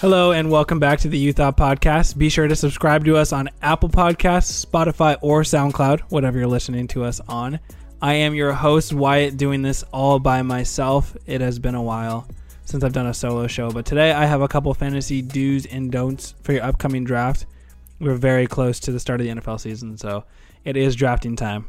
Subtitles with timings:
[0.00, 2.16] Hello and welcome back to the You Thought Podcast.
[2.16, 6.88] Be sure to subscribe to us on Apple Podcasts, Spotify, or SoundCloud, whatever you're listening
[6.88, 7.60] to us on.
[8.00, 11.14] I am your host, Wyatt, doing this all by myself.
[11.26, 12.26] It has been a while
[12.64, 15.92] since I've done a solo show, but today I have a couple fantasy do's and
[15.92, 17.44] don'ts for your upcoming draft.
[18.00, 20.24] We're very close to the start of the NFL season, so
[20.64, 21.66] it is drafting time.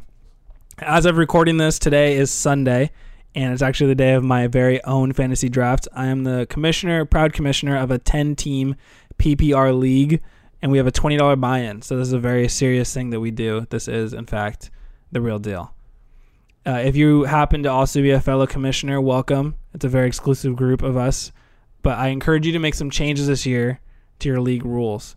[0.82, 2.90] As of recording this, today is Sunday,
[3.34, 5.86] and it's actually the day of my very own fantasy draft.
[5.92, 8.76] I am the commissioner, proud commissioner of a 10 team
[9.18, 10.22] PPR league,
[10.62, 11.82] and we have a $20 buy in.
[11.82, 13.66] So, this is a very serious thing that we do.
[13.68, 14.70] This is, in fact,
[15.12, 15.74] the real deal.
[16.64, 19.56] Uh, if you happen to also be a fellow commissioner, welcome.
[19.74, 21.30] It's a very exclusive group of us.
[21.82, 23.80] But I encourage you to make some changes this year
[24.20, 25.16] to your league rules.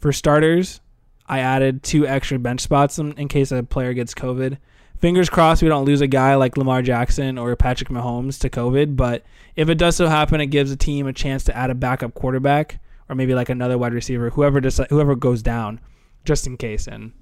[0.00, 0.80] For starters,
[1.28, 4.58] I added two extra bench spots in, in case a player gets COVID
[4.98, 8.96] fingers crossed we don't lose a guy like Lamar Jackson or Patrick Mahomes to COVID.
[8.96, 11.74] But if it does so happen, it gives a team a chance to add a
[11.74, 15.80] backup quarterback or maybe like another wide receiver, whoever just whoever goes down,
[16.24, 16.88] just in case.
[16.88, 17.12] And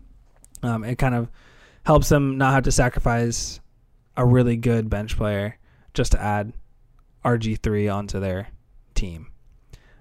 [0.62, 1.28] um, it kind of
[1.84, 3.60] helps them not have to sacrifice
[4.16, 5.58] a really good bench player
[5.92, 6.52] just to add
[7.24, 8.48] RG three onto their
[8.94, 9.28] team.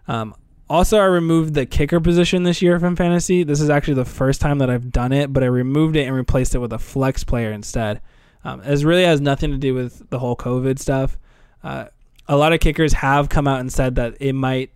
[0.07, 0.35] Um,
[0.69, 3.43] also, I removed the kicker position this year from fantasy.
[3.43, 6.15] This is actually the first time that I've done it, but I removed it and
[6.15, 8.01] replaced it with a flex player instead.
[8.43, 11.17] Um, it really has nothing to do with the whole COVID stuff.
[11.63, 11.85] Uh,
[12.27, 14.71] a lot of kickers have come out and said that it might,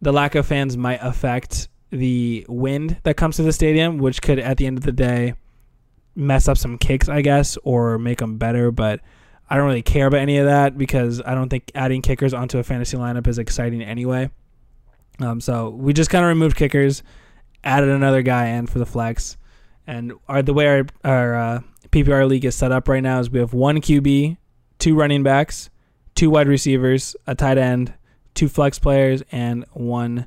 [0.00, 4.38] the lack of fans might affect the wind that comes to the stadium, which could,
[4.38, 5.34] at the end of the day,
[6.14, 8.70] mess up some kicks, I guess, or make them better.
[8.70, 9.00] But
[9.48, 12.58] I don't really care about any of that because I don't think adding kickers onto
[12.58, 14.30] a fantasy lineup is exciting anyway.
[15.20, 17.02] Um, so we just kind of removed kickers,
[17.64, 19.36] added another guy in for the flex,
[19.86, 21.60] and our the way our our uh,
[21.90, 24.36] PPR league is set up right now is we have one QB,
[24.78, 25.70] two running backs,
[26.14, 27.94] two wide receivers, a tight end,
[28.34, 30.26] two flex players, and one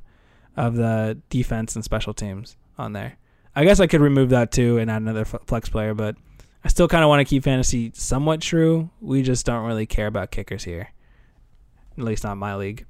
[0.56, 3.17] of the defense and special teams on there.
[3.56, 6.16] I guess I could remove that too and add another flex player, but
[6.63, 8.90] I still kind of want to keep fantasy somewhat true.
[9.00, 10.90] We just don't really care about kickers here,
[11.97, 12.85] at least not my league.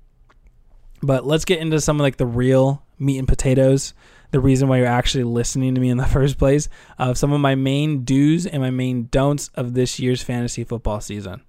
[1.06, 3.94] But let's get into some of like the real meat and potatoes.
[4.32, 6.68] The reason why you're actually listening to me in the first place
[6.98, 11.00] of some of my main do's and my main don'ts of this year's fantasy football
[11.00, 11.42] season.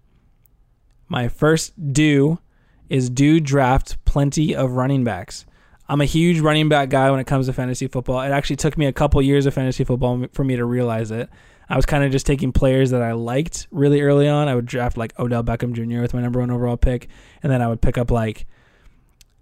[1.08, 2.38] My first do
[2.90, 5.46] is do draft plenty of running backs.
[5.88, 8.20] I'm a huge running back guy when it comes to fantasy football.
[8.20, 11.30] It actually took me a couple years of fantasy football for me to realize it.
[11.68, 14.48] I was kind of just taking players that I liked really early on.
[14.48, 16.02] I would draft like Odell Beckham Jr.
[16.02, 17.08] with my number one overall pick,
[17.42, 18.46] and then I would pick up like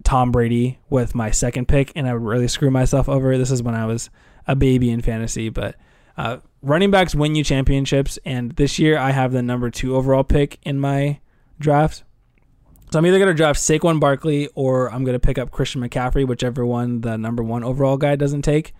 [0.05, 3.37] Tom Brady with my second pick, and I would really screw myself over.
[3.37, 4.09] This is when I was
[4.47, 5.75] a baby in fantasy, but
[6.15, 10.23] uh, running backs win you championships, and this year I have the number two overall
[10.23, 11.19] pick in my
[11.59, 12.03] draft.
[12.91, 15.81] So I'm either going to draft Saquon Barkley or I'm going to pick up Christian
[15.81, 18.73] McCaffrey, whichever one the number one overall guy doesn't take.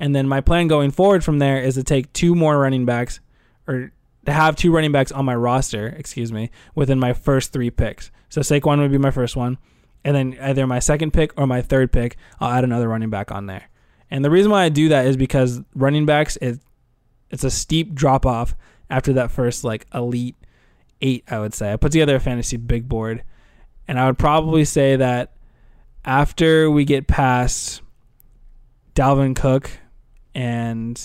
[0.00, 3.20] And then my plan going forward from there is to take two more running backs,
[3.68, 3.92] or
[4.26, 8.10] to have two running backs on my roster, excuse me, within my first three picks.
[8.28, 9.58] So Saquon would be my first one
[10.04, 13.30] and then either my second pick or my third pick, I'll add another running back
[13.30, 13.68] on there.
[14.10, 16.60] And the reason why I do that is because running backs it
[17.30, 18.54] it's a steep drop off
[18.90, 20.36] after that first like elite
[21.00, 21.72] eight, I would say.
[21.72, 23.22] I put together a fantasy big board,
[23.88, 25.32] and I would probably say that
[26.04, 27.80] after we get past
[28.94, 29.70] Dalvin Cook
[30.34, 31.00] and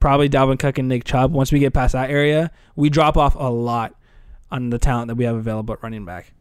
[0.00, 3.34] probably Dalvin Cook and Nick Chubb, once we get past that area, we drop off
[3.34, 3.94] a lot
[4.50, 6.32] on the talent that we have available at running back.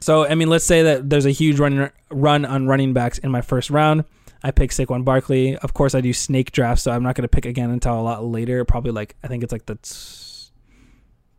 [0.00, 3.30] So I mean, let's say that there's a huge run run on running backs in
[3.30, 4.04] my first round.
[4.42, 5.56] I pick Saquon Barkley.
[5.56, 8.02] Of course, I do snake draft, so I'm not going to pick again until a
[8.02, 8.64] lot later.
[8.64, 9.78] Probably like I think it's like the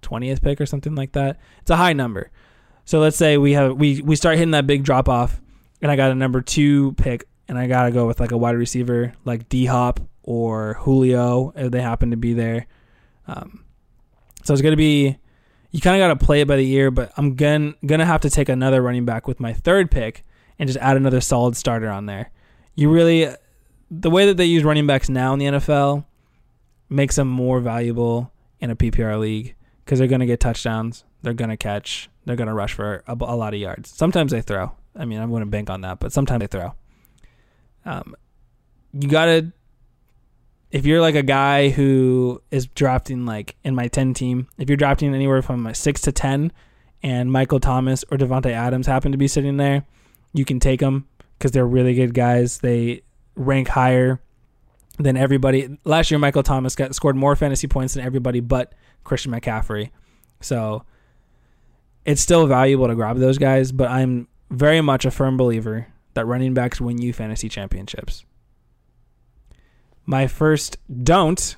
[0.02, 1.40] twentieth pick or something like that.
[1.62, 2.32] It's a high number.
[2.86, 5.40] So let's say we have we we start hitting that big drop off,
[5.82, 8.58] and I got a number two pick, and I gotta go with like a wide
[8.58, 12.68] receiver like D Hop or Julio if they happen to be there.
[13.28, 13.64] Um,
[14.44, 15.18] so it's gonna be
[15.72, 18.22] you kind of got to play it by the ear, but I'm gonna gonna have
[18.22, 20.26] to take another running back with my third pick
[20.58, 22.32] and just add another solid starter on there.
[22.76, 23.30] You really
[23.92, 26.06] the way that they use running backs now in the NFL
[26.90, 29.56] makes them more valuable in a PPR league
[29.86, 33.54] because they're gonna get touchdowns, they're gonna catch, they're gonna rush for a, a lot
[33.54, 33.90] of yards.
[33.90, 34.72] Sometimes they throw.
[34.96, 36.74] I mean, I wouldn't bank on that, but sometimes they throw.
[37.86, 38.16] Um,
[38.94, 39.52] you gotta
[40.72, 44.78] if you're like a guy who is drafting like in my 10 team, if you're
[44.78, 46.52] drafting anywhere from a 6 to 10
[47.02, 49.86] and Michael Thomas or Davante Adams happen to be sitting there,
[50.34, 51.08] you can take them
[51.38, 52.60] because they're really good guys.
[52.60, 53.02] They
[53.36, 54.20] rank higher
[55.00, 55.80] than everybody.
[55.86, 58.74] Last year, Michael Thomas got scored more fantasy points than everybody but
[59.04, 59.90] Christian McCaffrey.
[60.42, 60.84] So
[62.06, 66.26] it's still valuable to grab those guys, but I'm very much a firm believer that
[66.26, 68.26] running backs win you fantasy championships.
[70.10, 71.56] My first don't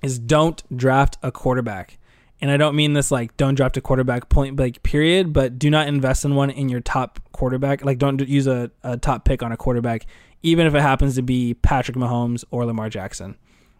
[0.00, 1.98] is don't draft a quarterback.
[2.40, 5.68] And I don't mean this like don't draft a quarterback point blank period, but do
[5.68, 7.84] not invest in one in your top quarterback.
[7.84, 10.06] Like don't use a, a top pick on a quarterback,
[10.44, 13.36] even if it happens to be Patrick Mahomes or Lamar Jackson.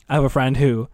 [0.09, 0.89] I have a friend who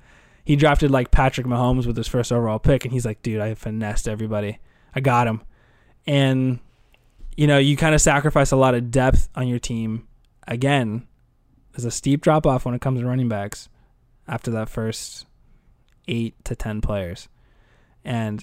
[0.44, 3.54] he drafted like Patrick Mahomes with his first overall pick, and he's like, dude, I
[3.54, 4.58] finessed everybody.
[4.94, 5.40] I got him.
[6.06, 6.60] And,
[7.38, 10.08] you know, you kind of sacrifice a lot of depth on your team.
[10.46, 11.06] Again,
[11.72, 13.68] there's a steep drop off when it comes to running backs
[14.28, 15.26] after that first
[16.08, 17.28] eight to 10 players.
[18.04, 18.42] And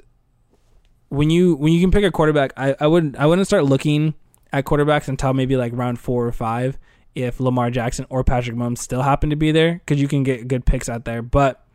[1.09, 4.13] when you when you can pick a quarterback, I, I wouldn't I wouldn't start looking
[4.53, 6.77] at quarterbacks until maybe like round four or five
[7.15, 10.47] if Lamar Jackson or Patrick Mahomes still happen to be there because you can get
[10.47, 11.21] good picks out there.
[11.21, 11.65] But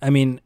[0.00, 0.40] I mean,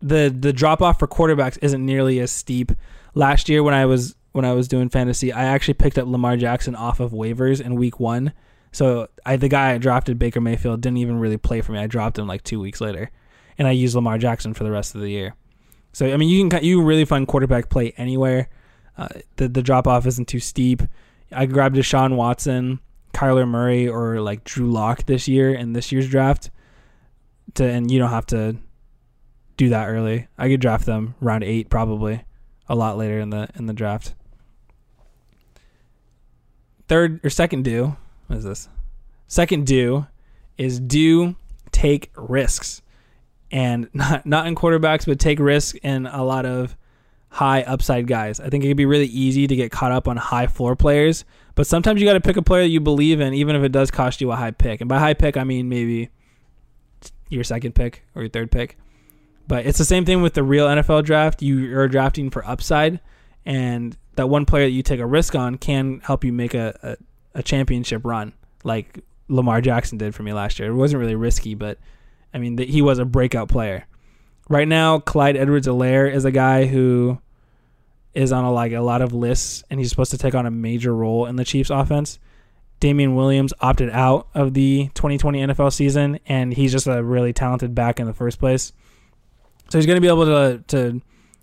[0.00, 2.72] the the drop off for quarterbacks isn't nearly as steep.
[3.14, 6.36] Last year when I was when I was doing fantasy, I actually picked up Lamar
[6.36, 8.32] Jackson off of waivers in week one.
[8.72, 11.78] So I the guy I drafted Baker Mayfield didn't even really play for me.
[11.78, 13.10] I dropped him like two weeks later,
[13.58, 15.34] and I used Lamar Jackson for the rest of the year.
[15.92, 18.48] So I mean, you can you really find quarterback play anywhere.
[18.96, 20.82] Uh, the the drop off isn't too steep.
[21.30, 22.80] I grabbed Deshaun Watson,
[23.12, 26.50] Kyler Murray, or like Drew Lock this year in this year's draft.
[27.54, 28.56] To and you don't have to
[29.58, 30.28] do that early.
[30.38, 32.24] I could draft them round eight probably,
[32.68, 34.14] a lot later in the in the draft.
[36.88, 37.96] Third or second do
[38.32, 38.68] what is this?
[39.26, 40.06] Second do
[40.56, 41.36] is do
[41.70, 42.80] take risks
[43.50, 46.74] and not not in quarterbacks, but take risks in a lot of
[47.28, 48.40] high upside guys.
[48.40, 51.26] I think it could be really easy to get caught up on high floor players,
[51.54, 53.90] but sometimes you got to pick a player you believe in, even if it does
[53.90, 54.80] cost you a high pick.
[54.80, 56.08] And by high pick, I mean maybe
[57.28, 58.78] your second pick or your third pick.
[59.46, 61.42] But it's the same thing with the real NFL draft.
[61.42, 62.98] You are drafting for upside,
[63.44, 66.78] and that one player that you take a risk on can help you make a,
[66.82, 66.96] a,
[67.34, 68.32] a championship run,
[68.64, 70.70] like Lamar Jackson did for me last year.
[70.70, 71.78] It wasn't really risky, but
[72.32, 73.86] I mean, he was a breakout player.
[74.48, 77.18] Right now, Clyde Edwards-Helaire is a guy who
[78.14, 80.50] is on a, like a lot of lists, and he's supposed to take on a
[80.50, 82.18] major role in the Chiefs' offense.
[82.80, 87.74] Damien Williams opted out of the 2020 NFL season, and he's just a really talented
[87.74, 88.72] back in the first place.
[89.70, 91.00] So he's going to be able to to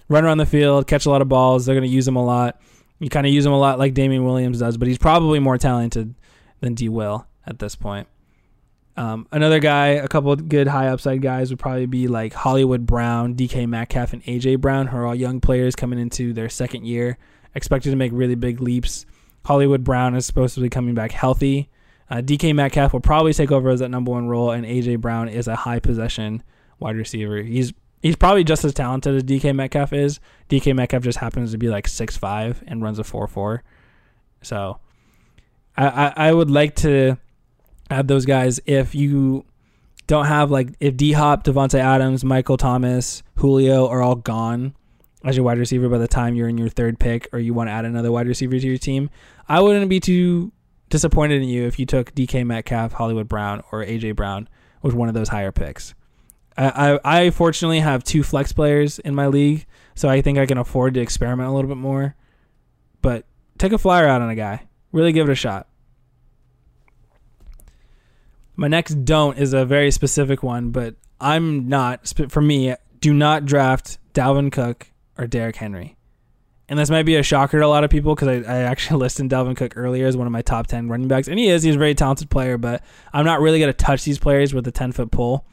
[0.09, 1.65] run around the field, catch a lot of balls.
[1.65, 2.59] They're going to use him a lot.
[2.99, 5.57] You kind of use him a lot like Damien Williams does, but he's probably more
[5.57, 6.15] talented
[6.59, 6.89] than D.
[6.89, 8.07] Will at this point.
[8.97, 12.85] Um, another guy, a couple of good high upside guys would probably be like Hollywood
[12.85, 16.85] Brown, DK Metcalf, and AJ Brown, who are all young players coming into their second
[16.85, 17.17] year,
[17.55, 19.05] expected to make really big leaps.
[19.45, 21.69] Hollywood Brown is supposed to be coming back healthy.
[22.09, 25.29] Uh, DK Metcalf will probably take over as that number one role, and AJ Brown
[25.29, 26.43] is a high possession
[26.79, 27.41] wide receiver.
[27.41, 30.19] He's he's probably just as talented as DK Metcalf is.
[30.49, 33.63] DK Metcalf just happens to be like six five and runs a four four.
[34.41, 34.79] So
[35.77, 37.17] I, I, I would like to
[37.89, 39.45] add those guys if you
[40.07, 44.73] don't have like if D Hop, Davante Adams, Michael Thomas, Julio are all gone
[45.23, 47.67] as your wide receiver by the time you're in your third pick or you want
[47.67, 49.09] to add another wide receiver to your team,
[49.47, 50.51] I wouldn't be too
[50.89, 54.47] disappointed in you if you took DK Metcalf, Hollywood Brown, or AJ Brown
[54.81, 55.93] with one of those higher picks.
[56.59, 60.45] I, I, I fortunately have two flex players in my league, so I think I
[60.45, 62.15] can afford to experiment a little bit more.
[63.01, 63.25] But
[63.57, 64.67] take a flyer out on a guy.
[64.91, 65.67] Really give it a shot.
[68.57, 73.45] My next don't is a very specific one, but I'm not, for me, do not
[73.45, 74.87] draft Dalvin Cook
[75.17, 75.95] or Derrick Henry.
[76.67, 78.99] And this might be a shocker to a lot of people because I, I actually
[79.01, 81.29] listed Dalvin Cook earlier as one of my top 10 running backs.
[81.29, 84.03] And he is, he's a very talented player, but I'm not really going to touch
[84.03, 85.45] these players with a 10 foot pole.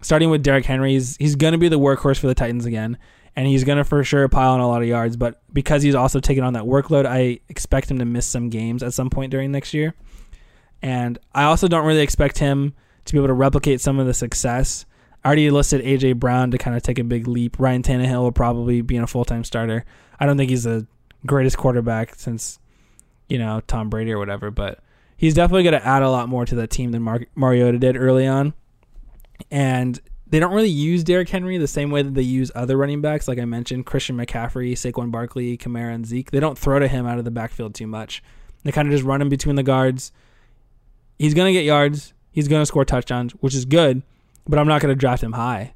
[0.00, 2.98] Starting with Derrick Henry, he's, he's going to be the workhorse for the Titans again.
[3.36, 5.16] And he's going to for sure pile on a lot of yards.
[5.16, 8.82] But because he's also taking on that workload, I expect him to miss some games
[8.82, 9.94] at some point during next year.
[10.82, 14.14] And I also don't really expect him to be able to replicate some of the
[14.14, 14.84] success.
[15.24, 17.58] I already listed AJ Brown to kind of take a big leap.
[17.58, 19.84] Ryan Tannehill will probably be in a full time starter.
[20.18, 20.86] I don't think he's the
[21.26, 22.58] greatest quarterback since,
[23.28, 24.80] you know, Tom Brady or whatever, but
[25.16, 27.96] he's definitely going to add a lot more to that team than Mar- Mariota did
[27.96, 28.54] early on.
[29.50, 33.00] And they don't really use Derrick Henry the same way that they use other running
[33.00, 36.30] backs, like I mentioned, Christian McCaffrey, Saquon Barkley, Kamara, and Zeke.
[36.30, 38.22] They don't throw to him out of the backfield too much.
[38.62, 40.12] They kind of just run him between the guards
[41.20, 42.14] he's going to get yards.
[42.32, 44.02] He's going to score touchdowns, which is good,
[44.48, 45.74] but I'm not going to draft him high.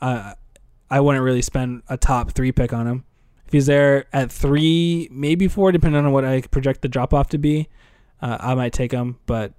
[0.00, 0.34] Uh,
[0.88, 3.04] I wouldn't really spend a top three pick on him.
[3.46, 7.28] If he's there at three, maybe four, depending on what I project the drop off
[7.30, 7.68] to be,
[8.22, 9.18] uh, I might take him.
[9.26, 9.52] But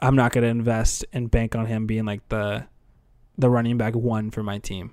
[0.00, 2.66] I'm not going to invest and bank on him being like the
[3.36, 4.92] the running back one for my team.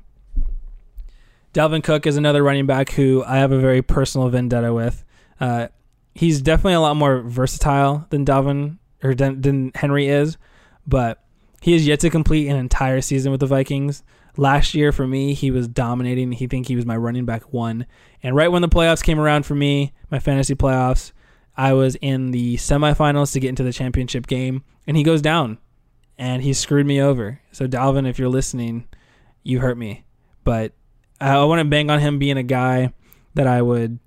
[1.54, 5.04] Dalvin Cook is another running back who I have a very personal vendetta with.
[5.40, 5.68] Uh,
[6.16, 10.38] he's definitely a lot more versatile than Dalvin or than, Henry is,
[10.88, 11.24] but
[11.62, 14.04] he has yet to complete an entire season with the Vikings.
[14.38, 16.32] Last year for me, he was dominating.
[16.32, 17.86] He think he was my running back one.
[18.24, 21.12] And right when the playoffs came around for me, my fantasy playoffs,
[21.56, 25.58] I was in the semifinals to get into the championship game, and he goes down,
[26.18, 27.42] and he screwed me over.
[27.52, 28.88] So Dalvin, if you're listening,
[29.44, 30.06] you hurt me.
[30.44, 30.74] But
[31.20, 32.94] I want to bang on him being a guy
[33.36, 34.00] that I would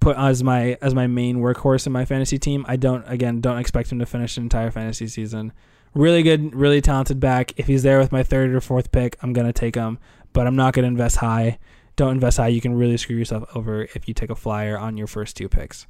[0.00, 2.64] put as my as my main workhorse in my fantasy team.
[2.68, 5.52] I don't again don't expect him to finish an entire fantasy season.
[5.94, 7.52] Really good, really talented back.
[7.58, 9.98] If he's there with my third or fourth pick, I'm gonna take him.
[10.32, 11.58] But I'm not gonna invest high.
[11.96, 12.48] Don't invest high.
[12.48, 15.48] You can really screw yourself over if you take a flyer on your first two
[15.48, 15.86] picks.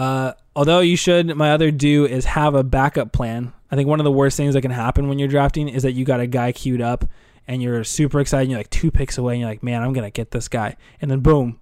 [0.00, 3.52] Uh, although you should, my other do is have a backup plan.
[3.70, 5.92] I think one of the worst things that can happen when you're drafting is that
[5.92, 7.04] you got a guy queued up
[7.46, 8.44] and you're super excited.
[8.44, 10.76] And you're like two picks away, and you're like, man, I'm gonna get this guy,
[11.02, 11.60] and then boom,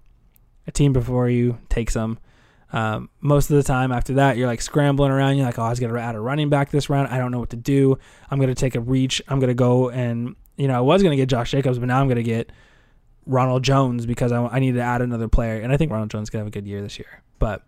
[0.67, 2.17] a team before you takes him.
[2.71, 5.35] Um, most of the time after that, you're like scrambling around.
[5.35, 7.09] You're like, oh, I was gonna add a running back this round.
[7.09, 7.99] I don't know what to do.
[8.31, 9.21] I'm gonna take a reach.
[9.27, 12.07] I'm gonna go and you know I was gonna get Josh Jacobs, but now I'm
[12.07, 12.53] gonna get
[13.25, 16.29] Ronald Jones because I, I need to add another player, and I think Ronald Jones
[16.29, 17.21] gonna have a good year this year.
[17.37, 17.63] But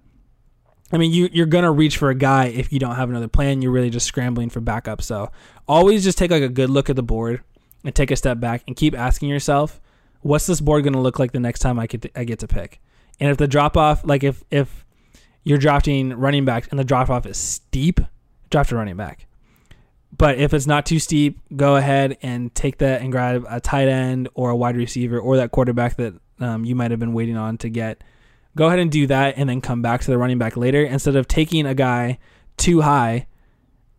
[0.92, 3.62] I mean, you you're gonna reach for a guy if you don't have another plan.
[3.62, 5.02] You're really just scrambling for backup.
[5.02, 5.32] So
[5.68, 7.42] always just take like a good look at the board
[7.84, 9.80] and take a step back and keep asking yourself,
[10.22, 12.40] what's this board going to look like the next time I get to, I get
[12.40, 12.80] to pick?
[13.20, 14.86] And if the drop off, like if if
[15.44, 18.00] you're drafting running backs and the drop off is steep,
[18.50, 19.28] draft a running back.
[20.16, 23.88] But if it's not too steep, go ahead and take that and grab a tight
[23.88, 27.38] end or a wide receiver or that quarterback that um, you might have been waiting
[27.38, 28.04] on to get.
[28.56, 31.16] Go ahead and do that and then come back to the running back later instead
[31.16, 32.20] of taking a guy
[32.58, 33.28] too high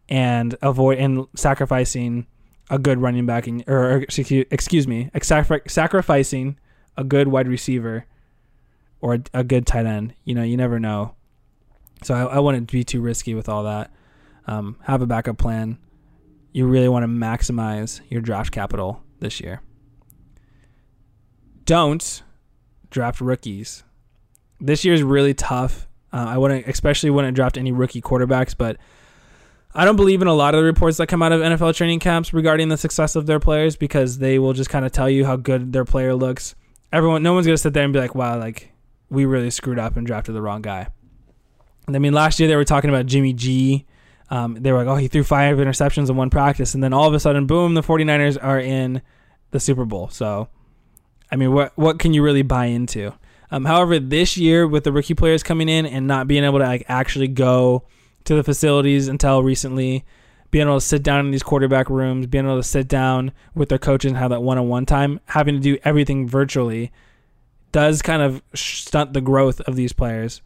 [0.08, 2.26] and avoid and sacrificing
[2.70, 6.58] a good running back, in, or, excuse me, sacrificing
[6.96, 8.06] a good wide receiver
[9.00, 10.14] or a, a, good tight end.
[10.24, 11.14] You know, you never know.
[12.02, 13.90] So I, I wouldn't be too risky with all that.
[14.46, 15.78] Um, have a backup plan.
[16.52, 19.62] You really want to maximize your draft capital this year.
[21.64, 22.22] Don't
[22.90, 23.84] draft rookies.
[24.62, 25.88] This year is really tough.
[26.12, 28.76] Uh, I wouldn't, especially wouldn't draft any rookie quarterbacks, but
[29.74, 31.98] I don't believe in a lot of the reports that come out of NFL training
[31.98, 35.24] camps regarding the success of their players because they will just kind of tell you
[35.24, 36.54] how good their player looks.
[36.92, 38.70] Everyone, no one's gonna sit there and be like, "Wow, like
[39.08, 40.88] we really screwed up and drafted the wrong guy."
[41.86, 43.86] And I mean, last year they were talking about Jimmy G.
[44.30, 47.08] Um, they were like, "Oh, he threw five interceptions in one practice," and then all
[47.08, 49.00] of a sudden, boom, the 49ers are in
[49.50, 50.08] the Super Bowl.
[50.10, 50.48] So,
[51.30, 53.14] I mean, what what can you really buy into?
[53.52, 56.64] Um, however, this year with the rookie players coming in and not being able to
[56.64, 57.84] like actually go
[58.24, 60.06] to the facilities until recently,
[60.50, 63.68] being able to sit down in these quarterback rooms, being able to sit down with
[63.68, 66.90] their coaches and have that one on one time, having to do everything virtually
[67.72, 70.40] does kind of stunt the growth of these players.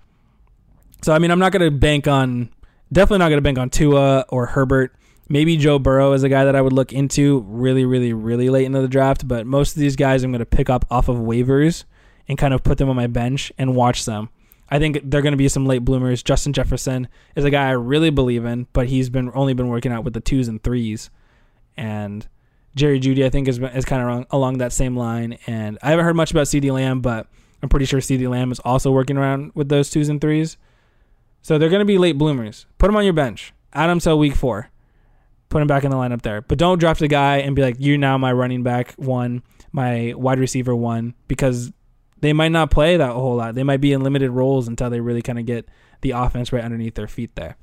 [1.03, 2.51] So, I mean, I'm not going to bank on,
[2.93, 4.97] definitely not going to bank on Tua or Herbert.
[5.29, 8.65] Maybe Joe Burrow is a guy that I would look into really, really, really late
[8.65, 11.17] into the draft, but most of these guys I'm going to pick up off of
[11.17, 11.85] waivers
[12.29, 14.29] and kind of put them on my bench and watch them.
[14.69, 16.23] I think they're going to be some late bloomers.
[16.23, 19.93] Justin Jefferson is a guy I really believe in, but he's been only been working
[19.93, 21.11] out with the twos and threes,
[21.77, 22.27] and
[22.75, 25.39] Jerry Jeudy I think is is kind of along that same line.
[25.47, 27.29] And I haven't heard much about CeeDee Lamb, but
[27.63, 30.57] I'm pretty sure CeeDee Lamb is also working around with those twos and threes.
[31.43, 32.67] So they're going to be late bloomers.
[32.79, 33.55] Put them on your bench.
[33.73, 34.71] Add them till week four.
[35.49, 36.41] Put him back in the lineup there.
[36.43, 40.13] But don't draft a guy and be like, you're now my running back one, my
[40.17, 41.73] wide receiver one, because
[42.21, 43.55] they might not play that whole lot.
[43.55, 45.69] They might be in limited roles until they really kind of get
[46.01, 47.57] the offense right underneath their feet there.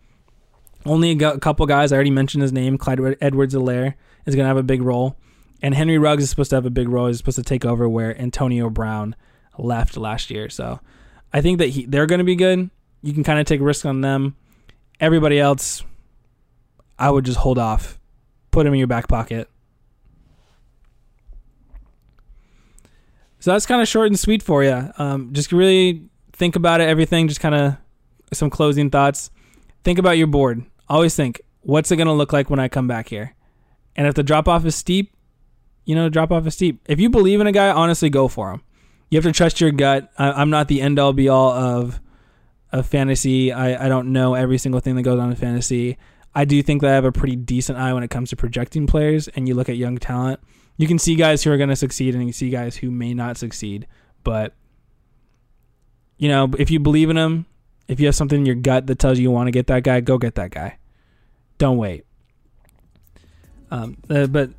[0.86, 3.94] Only a couple guys, I already mentioned his name, Clyde Edwards-Helaire
[4.26, 5.16] is going to have a big role.
[5.62, 7.08] And Henry Ruggs is supposed to have a big role.
[7.08, 9.16] He's supposed to take over where Antonio Brown
[9.58, 10.50] left last year.
[10.50, 10.82] So
[11.32, 12.70] I think that he, they're going to be good.
[13.02, 14.36] You can kind of take a risk on them.
[15.00, 15.84] Everybody else,
[17.00, 17.98] I would just hold off.
[18.52, 19.50] Put him in your back pocket.
[23.44, 24.90] So that's kind of short and sweet for you.
[24.98, 27.28] Um, just really think about it, everything.
[27.28, 27.76] Just kind of
[28.32, 29.32] some closing thoughts.
[29.84, 30.64] Think about your board.
[30.88, 33.36] Always think, what's it going to look like when I come back here?
[33.98, 35.14] And if the drop off is steep,
[35.84, 36.80] you know, drop off is steep.
[36.88, 38.64] If you believe in a guy, honestly, go for him.
[39.10, 40.10] You have to trust your gut.
[40.18, 42.00] I, am not the end all be all of
[42.72, 43.52] of fantasy.
[43.52, 45.98] I, I don't know every single thing that goes on in fantasy.
[46.34, 48.88] I do think that I have a pretty decent eye when it comes to projecting
[48.88, 50.40] players, and you look at young talent
[50.78, 52.90] you can see guys who are going to succeed and you can see guys who
[52.92, 53.88] may not succeed.
[54.24, 54.54] But
[56.18, 57.46] you know, if you believe in them,
[57.88, 59.84] If you have something in your gut that tells you you want to get that
[59.84, 60.78] guy, go get that guy.
[61.58, 62.06] Don't wait.
[63.70, 64.52] Um, uh, but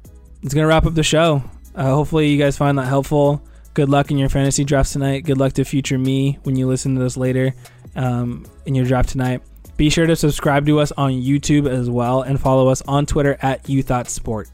[0.43, 1.43] it's gonna wrap up the show.
[1.75, 3.43] Uh, hopefully, you guys find that helpful.
[3.73, 5.25] Good luck in your fantasy drafts tonight.
[5.25, 7.55] Good luck to future me when you listen to this later
[7.97, 9.43] um, in your draft tonight.
[9.77, 13.37] Be sure to subscribe to us on YouTube as well and follow us on Twitter
[13.43, 14.49] at YouThoughtSport.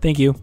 [0.00, 0.36] Thank you.